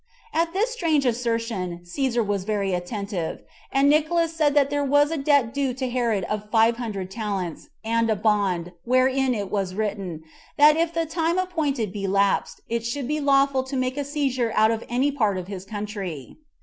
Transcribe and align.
At 0.33 0.51
this 0.51 0.71
strange 0.71 1.05
assertion 1.05 1.81
Cæsar 1.83 2.25
was 2.25 2.43
very 2.43 2.73
attentive; 2.73 3.43
and 3.71 3.87
Nicolaus 3.87 4.33
said 4.33 4.55
that 4.55 4.71
there 4.71 4.83
was 4.83 5.11
a 5.11 5.17
debt 5.19 5.53
due 5.53 5.75
to 5.75 5.87
Herod 5.87 6.23
of 6.23 6.49
five 6.49 6.77
hundred 6.77 7.11
talents, 7.11 7.69
and 7.85 8.09
a 8.09 8.15
bond, 8.15 8.71
wherein 8.83 9.35
it 9.35 9.51
was 9.51 9.75
written, 9.75 10.23
that 10.57 10.75
if 10.75 10.91
the 10.91 11.05
time 11.05 11.37
appointed 11.37 11.93
be 11.93 12.07
lapsed, 12.07 12.61
it 12.67 12.83
should 12.83 13.07
be 13.07 13.19
lawful 13.19 13.61
to 13.63 13.77
make 13.77 13.95
a 13.95 14.03
seizure 14.03 14.51
out 14.55 14.71
of 14.71 14.83
any 14.89 15.11
part 15.11 15.37
of 15.37 15.45
his 15.47 15.65
country. 15.65 16.35